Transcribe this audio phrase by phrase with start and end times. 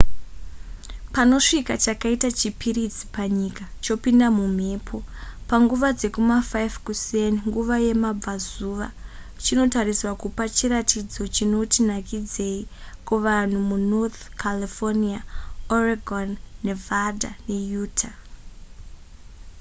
[1.13, 4.97] panosvika chakaita chipiritsi panyika chopinda mumhepo
[5.49, 6.53] panguva dzekuma5
[6.85, 8.87] kuseni nguva yekumabvazuva
[9.43, 12.61] chinotarisirwa kupa chiratidzo chinoti nakidzeyi
[13.07, 15.19] kuvanhu munorth california
[15.75, 16.29] oregon
[16.65, 18.15] nevada neutah